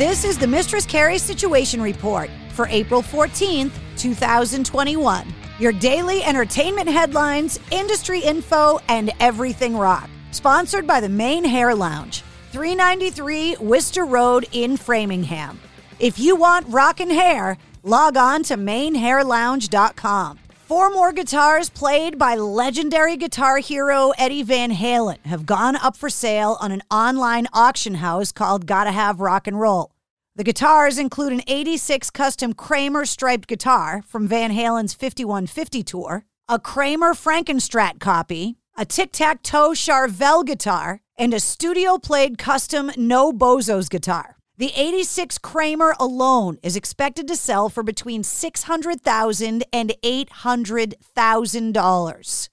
[0.00, 5.34] This is the Mistress Carrie Situation Report for April 14th, 2021.
[5.58, 10.08] Your daily entertainment headlines, industry info, and everything rock.
[10.30, 15.60] Sponsored by the Mane Hair Lounge, 393 Worcester Road in Framingham.
[15.98, 20.38] If you want rockin' hair, log on to manehairlounge.com.
[20.70, 26.08] Four more guitars played by legendary guitar hero Eddie Van Halen have gone up for
[26.08, 29.90] sale on an online auction house called Gotta Have Rock and Roll.
[30.36, 36.60] The guitars include an 86 custom Kramer striped guitar from Van Halen's 5150 tour, a
[36.60, 43.32] Kramer Frankenstrat copy, a tic tac toe Charvel guitar, and a studio played custom No
[43.32, 44.36] Bozos guitar.
[44.60, 52.48] The 86 Kramer alone is expected to sell for between $600,000 and $800,000.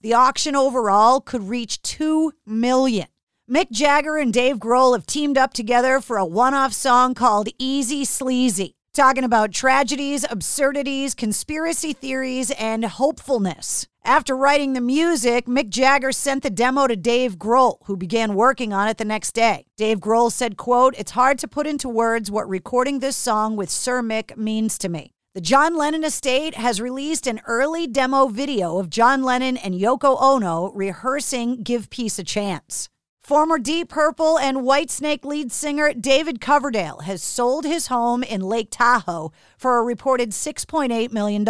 [0.00, 3.08] The auction overall could reach 2 million.
[3.50, 8.04] Mick Jagger and Dave Grohl have teamed up together for a one-off song called Easy
[8.04, 13.88] Sleazy, talking about tragedies, absurdities, conspiracy theories, and hopefulness.
[14.04, 18.72] After writing the music, Mick Jagger sent the demo to Dave Grohl, who began working
[18.72, 19.66] on it the next day.
[19.76, 23.68] Dave Grohl said, quote, It's hard to put into words what recording this song with
[23.68, 25.10] Sir Mick means to me.
[25.34, 30.16] The John Lennon estate has released an early demo video of John Lennon and Yoko
[30.22, 32.88] Ono rehearsing Give Peace a Chance.
[33.24, 38.68] Former Deep Purple and Whitesnake lead singer David Coverdale has sold his home in Lake
[38.70, 41.46] Tahoe for a reported $6.8 million.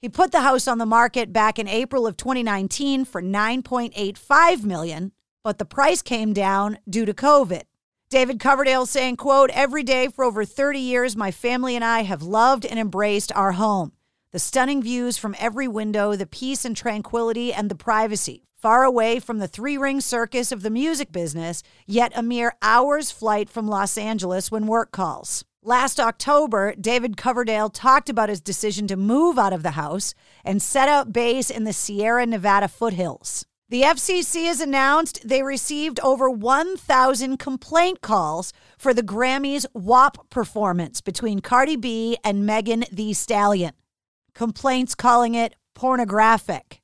[0.00, 5.10] He put the house on the market back in April of 2019 for 9.85 million,
[5.42, 7.62] but the price came down due to COVID.
[8.08, 12.22] David Coverdale saying, quote, "Every day for over 30 years my family and I have
[12.22, 13.94] loved and embraced our home.
[14.30, 19.20] The stunning views from every window, the peace and tranquility and the privacy, far away
[19.20, 23.98] from the three-ring circus of the music business, yet a mere hour's flight from Los
[23.98, 29.52] Angeles when work calls." Last October, David Coverdale talked about his decision to move out
[29.52, 30.14] of the house
[30.46, 33.44] and set up base in the Sierra Nevada foothills.
[33.68, 41.02] The FCC has announced they received over 1,000 complaint calls for the Grammys WAP performance
[41.02, 43.74] between Cardi B and Megan Thee Stallion.
[44.32, 46.80] Complaints calling it pornographic.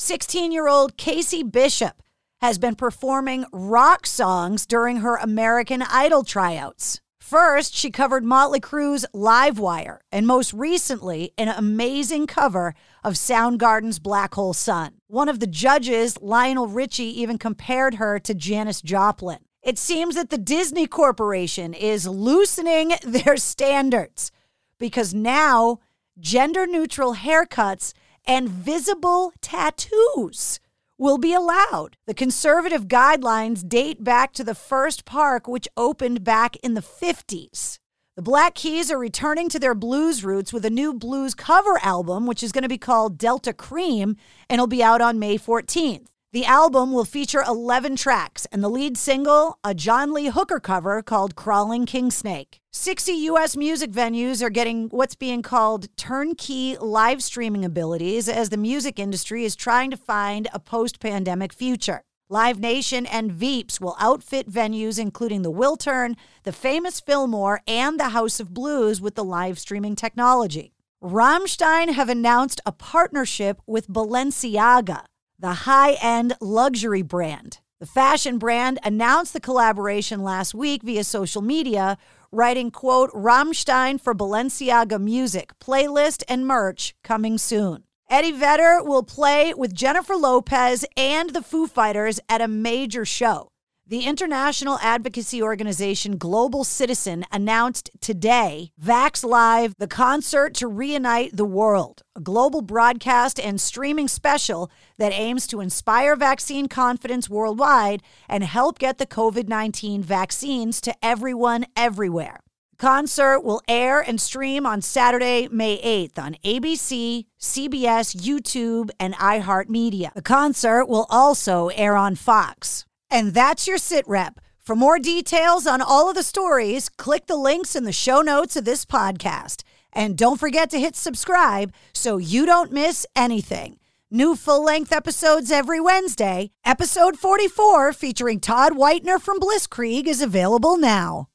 [0.00, 2.02] 16 year old Casey Bishop
[2.40, 7.00] has been performing rock songs during her American Idol tryouts.
[7.18, 14.34] First, she covered Motley Crue's Livewire, and most recently, an amazing cover of Soundgarden's Black
[14.34, 14.94] Hole Sun.
[15.08, 19.40] One of the judges, Lionel Richie, even compared her to Janis Joplin.
[19.62, 24.30] It seems that the Disney Corporation is loosening their standards
[24.78, 25.80] because now
[26.20, 27.92] gender neutral haircuts
[28.28, 30.60] and visible tattoos
[30.98, 31.96] will be allowed.
[32.06, 37.78] The conservative guidelines date back to the first park, which opened back in the 50s.
[38.16, 42.26] The Black Keys are returning to their blues roots with a new blues cover album,
[42.26, 44.16] which is going to be called Delta Kream,
[44.50, 46.06] and it'll be out on May 14th.
[46.30, 51.00] The album will feature 11 tracks, and the lead single, a John Lee Hooker cover
[51.00, 52.60] called Crawling King Snake.
[52.70, 53.56] 60 U.S.
[53.56, 59.46] music venues are getting what's being called turnkey live streaming abilities as the music industry
[59.46, 62.02] is trying to find a post pandemic future.
[62.28, 68.10] Live Nation and Veeps will outfit venues including the Wiltern, the famous Fillmore, and the
[68.10, 70.74] House of Blues with the live streaming technology.
[71.02, 75.06] Rammstein have announced a partnership with Balenciaga
[75.38, 77.60] the high end luxury brand.
[77.80, 81.96] The fashion brand announced the collaboration last week via social media,
[82.32, 87.84] writing, quote, Rammstein for Balenciaga music, playlist, and merch coming soon.
[88.10, 93.52] Eddie Vedder will play with Jennifer Lopez and the Foo Fighters at a major show.
[93.90, 101.46] The international advocacy organization Global Citizen announced today Vax Live, the concert to reunite the
[101.46, 108.44] world, a global broadcast and streaming special that aims to inspire vaccine confidence worldwide and
[108.44, 112.40] help get the COVID 19 vaccines to everyone everywhere.
[112.76, 120.12] Concert will air and stream on Saturday, May 8th on ABC, CBS, YouTube, and iHeartMedia.
[120.12, 122.84] The concert will also air on Fox.
[123.10, 124.40] And that's your sit rep.
[124.58, 128.54] For more details on all of the stories, click the links in the show notes
[128.56, 129.62] of this podcast.
[129.92, 133.78] And don't forget to hit subscribe so you don't miss anything.
[134.10, 136.50] New full length episodes every Wednesday.
[136.64, 141.28] Episode 44, featuring Todd Whitener from Blisskrieg, is available now.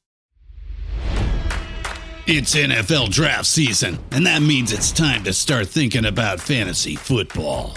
[2.26, 7.76] It's NFL draft season, and that means it's time to start thinking about fantasy football.